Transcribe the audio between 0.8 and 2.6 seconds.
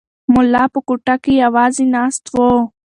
کوټه کې یوازې ناست دی.